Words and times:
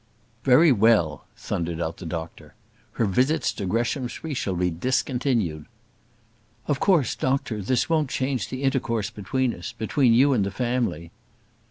"Very 0.43 0.71
well!" 0.71 1.25
thundered 1.37 1.79
out 1.79 1.97
the 1.97 2.07
doctor. 2.07 2.55
"Her 2.93 3.05
visits 3.05 3.53
to 3.53 3.67
Greshamsbury 3.67 4.33
shall 4.33 4.55
be 4.55 4.71
discontinued." 4.71 5.67
"Of 6.65 6.79
course, 6.79 7.13
doctor, 7.15 7.61
this 7.61 7.87
won't 7.87 8.09
change 8.09 8.49
the 8.49 8.63
intercourse 8.63 9.11
between 9.11 9.53
us; 9.53 9.73
between 9.73 10.15
you 10.15 10.33
and 10.33 10.43
the 10.43 10.49
family." 10.49 11.11